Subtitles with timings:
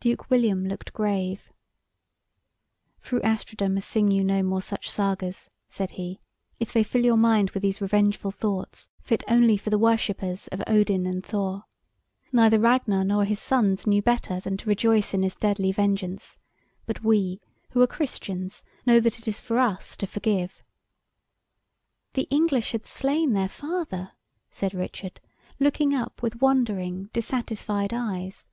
[0.00, 1.52] Duke William looked grave.
[2.98, 6.18] "Fru Astrida must sing you no more such Sagas," said he,
[6.58, 10.62] "if they fill your mind with these revengeful thoughts, fit only for the worshippers of
[10.66, 11.64] Odin and Thor.
[12.32, 16.38] Neither Ragnar nor his sons knew better than to rejoice in this deadly vengeance,
[16.86, 20.62] but we, who are Christians, know that it is for us to forgive."
[22.14, 24.12] "The English had slain their father!"
[24.50, 25.20] said Richard,
[25.60, 28.48] looking up with wondering dissatisfied eyes.